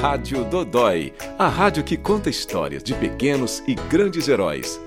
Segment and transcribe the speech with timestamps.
[0.00, 4.80] Rádio Dodói, a rádio que conta histórias de pequenos e grandes heróis.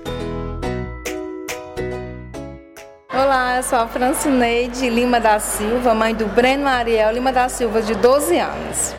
[3.12, 7.82] Olá, eu sou a Francineide Lima da Silva, mãe do Breno Ariel Lima da Silva,
[7.82, 8.94] de 12 anos.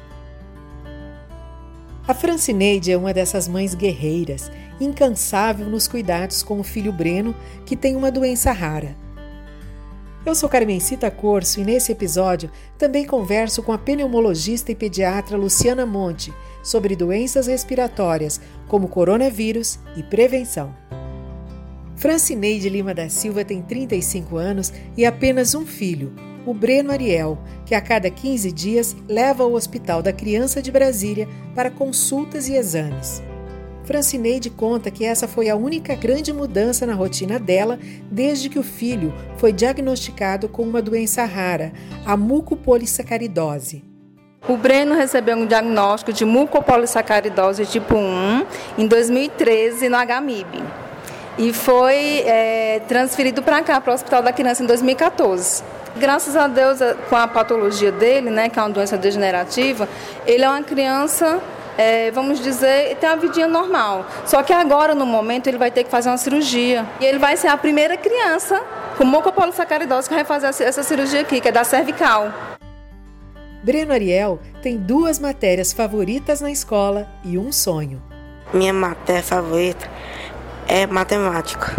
[2.08, 7.36] A Francineide é uma dessas mães guerreiras, incansável nos cuidados com o filho Breno,
[7.66, 8.96] que tem uma doença rara.
[10.26, 15.86] Eu sou Carmencita Corso e nesse episódio também converso com a pneumologista e pediatra Luciana
[15.86, 18.40] Monte sobre doenças respiratórias,
[18.70, 20.74] como coronavírus e prevenção.
[21.98, 26.14] Francineide Lima da Silva tem 35 anos e apenas um filho,
[26.46, 31.28] o Breno Ariel, que a cada 15 dias leva ao Hospital da Criança de Brasília
[31.54, 33.22] para consultas e exames.
[33.84, 37.78] Francineide conta que essa foi a única grande mudança na rotina dela
[38.10, 41.74] desde que o filho foi diagnosticado com uma doença rara,
[42.06, 43.84] a mucopolissacaridose.
[44.48, 48.46] O Breno recebeu um diagnóstico de mucopolissacaridose tipo 1
[48.78, 50.64] em 2013 no HMIB
[51.38, 55.64] e foi é, transferido para cá, para o Hospital da Criança, em 2014.
[55.96, 59.88] Graças a Deus, com a patologia dele, né, que é uma doença degenerativa,
[60.26, 61.40] ele é uma criança
[61.78, 64.06] é, vamos dizer, tem uma vidinha normal.
[64.26, 66.86] Só que agora, no momento, ele vai ter que fazer uma cirurgia.
[67.00, 68.62] E ele vai ser a primeira criança
[68.98, 72.32] com mucopolissacaridose que vai fazer essa cirurgia aqui, que é da cervical.
[73.64, 78.02] Breno Ariel tem duas matérias favoritas na escola e um sonho.
[78.54, 79.90] Minha matéria favorita
[80.68, 81.74] é matemática,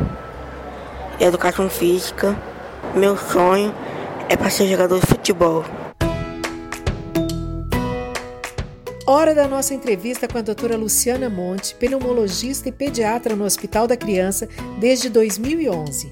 [1.21, 2.35] educação física.
[2.95, 3.75] Meu sonho
[4.29, 5.65] é para ser jogador de futebol.
[9.07, 13.99] Hora da nossa entrevista com a doutora Luciana Monte, pneumologista e pediatra no Hospital da
[13.99, 14.49] Criança
[14.81, 16.11] desde 2011.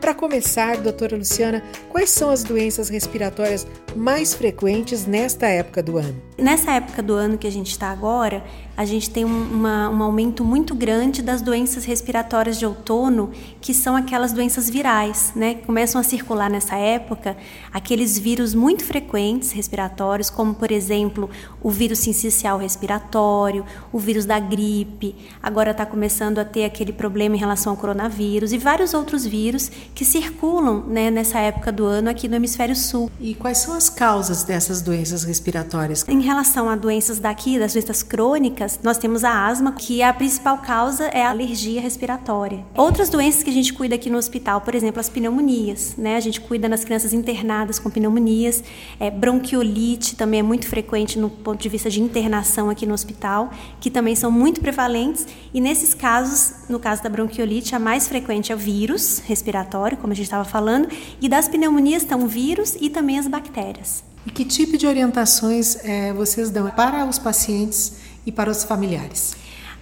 [0.00, 6.20] Para começar, doutora Luciana, quais são as doenças respiratórias mais frequentes nesta época do ano?
[6.36, 8.42] Nessa época do ano que a gente está agora,
[8.76, 13.94] a gente tem uma, um aumento muito grande das doenças respiratórias de outono, que são
[13.94, 15.54] aquelas doenças virais, né?
[15.54, 17.36] Começam a circular nessa época
[17.72, 21.30] aqueles vírus muito frequentes respiratórios, como por exemplo
[21.62, 27.36] o vírus sincicial respiratório, o vírus da gripe, agora está começando a ter aquele problema
[27.36, 32.10] em relação ao coronavírus e vários outros vírus que circulam né, nessa época do ano
[32.10, 33.10] aqui no hemisfério sul.
[33.20, 36.04] E quais são as causas dessas doenças respiratórias?
[36.08, 40.58] Em relação a doenças daqui, das doenças crônicas, nós temos a asma, que a principal
[40.58, 42.64] causa é a alergia respiratória.
[42.76, 46.16] Outras doenças que a gente cuida aqui no hospital, por exemplo, as pneumonias, né?
[46.16, 48.62] A gente cuida nas crianças internadas com pneumonias,
[48.98, 53.50] é, bronquiolite também é muito frequente no ponto de vista de internação aqui no hospital,
[53.80, 55.26] que também são muito prevalentes.
[55.52, 60.12] E nesses casos, no caso da bronquiolite, a mais frequente é o vírus respiratório como
[60.12, 60.88] a gente estava falando,
[61.20, 64.04] e das pneumonias estão vírus e também as bactérias.
[64.26, 67.92] E que tipo de orientações é, vocês dão para os pacientes
[68.26, 69.36] e para os familiares?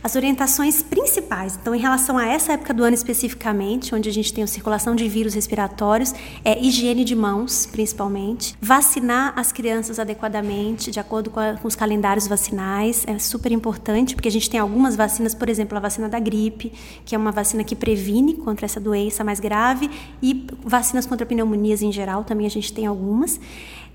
[0.04, 4.32] As orientações principais, então, em relação a essa época do ano especificamente, onde a gente
[4.32, 6.12] tem a circulação de vírus respiratórios,
[6.44, 11.76] é higiene de mãos, principalmente, vacinar as crianças adequadamente, de acordo com, a, com os
[11.76, 16.08] calendários vacinais, é super importante, porque a gente tem algumas vacinas, por exemplo, a vacina
[16.08, 16.72] da gripe,
[17.04, 19.88] que é uma vacina que previne contra essa doença mais grave,
[20.20, 23.38] e vacinas contra pneumonias em geral, também a gente tem algumas.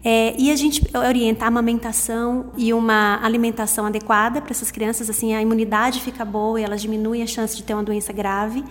[0.03, 5.33] É, e a gente orienta a amamentação e uma alimentação adequada para essas crianças, assim
[5.33, 8.63] a imunidade fica boa e elas diminuem a chance de ter uma doença grave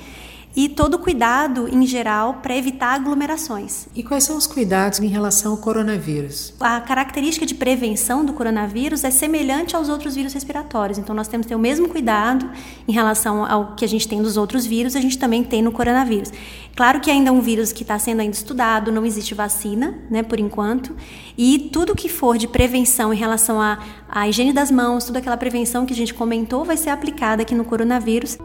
[0.57, 3.87] e todo cuidado em geral para evitar aglomerações.
[3.95, 6.55] E quais são os cuidados em relação ao coronavírus?
[6.59, 10.99] A característica de prevenção do coronavírus é semelhante aos outros vírus respiratórios.
[10.99, 12.51] Então nós temos que ter o mesmo cuidado
[12.89, 15.71] em relação ao que a gente tem dos outros vírus, a gente também tem no
[15.71, 16.33] coronavírus.
[16.75, 20.23] Claro que ainda é um vírus que está sendo ainda estudado, não existe vacina, né,
[20.23, 20.97] por enquanto.
[21.37, 23.79] E tudo que for de prevenção em relação à,
[24.09, 27.55] à higiene das mãos, toda aquela prevenção que a gente comentou, vai ser aplicada aqui
[27.55, 28.39] no coronavírus.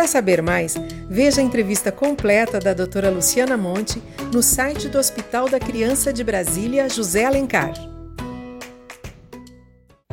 [0.00, 0.76] Para saber mais,
[1.10, 4.02] veja a entrevista completa da doutora Luciana Monte
[4.32, 7.74] no site do Hospital da Criança de Brasília, José Alencar.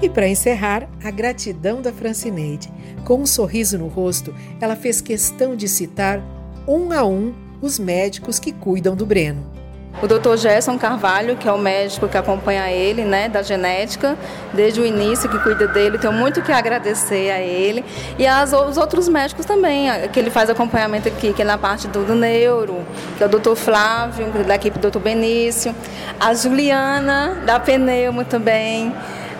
[0.01, 2.69] E para encerrar, a gratidão da Francineide.
[3.05, 6.21] Com um sorriso no rosto, ela fez questão de citar
[6.67, 9.56] um a um os médicos que cuidam do Breno
[10.01, 10.37] o Dr.
[10.37, 14.15] Gerson Carvalho, que é o médico que acompanha ele, né, da genética,
[14.53, 17.83] desde o início, que cuida dele, tenho muito que agradecer a ele.
[18.17, 21.87] E as, os outros médicos também, que ele faz acompanhamento aqui, que é na parte
[21.87, 22.85] do, do neuro,
[23.17, 23.55] que é o Dr.
[23.55, 24.99] Flávio, da equipe do Dr.
[24.99, 25.73] Benício,
[26.19, 28.93] a Juliana, da Pneumo também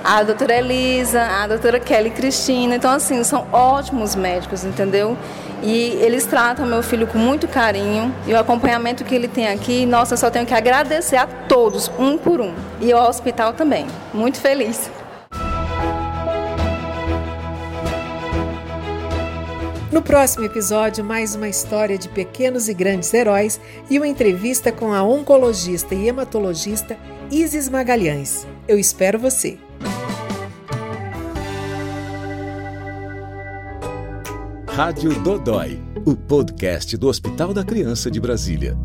[0.08, 2.78] a doutora Elisa, a doutora Kelly Cristina.
[2.78, 5.18] Então, assim, são ótimos médicos, entendeu?
[5.62, 8.16] E eles tratam meu filho com muito carinho.
[8.26, 11.92] E o acompanhamento que ele tem aqui, nossa, eu só tenho que agradecer a todos,
[12.00, 12.54] um por um.
[12.80, 13.86] E ao hospital também.
[14.14, 14.90] Muito feliz.
[19.92, 23.60] No próximo episódio, mais uma história de pequenos e grandes heróis
[23.90, 26.96] e uma entrevista com a oncologista e hematologista
[27.30, 28.48] Isis Magalhães.
[28.70, 29.67] Eu espero você!
[34.78, 38.78] Rádio Dodói, o podcast do Hospital da Criança de Brasília.